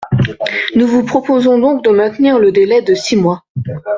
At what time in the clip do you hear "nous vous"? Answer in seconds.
0.75-1.03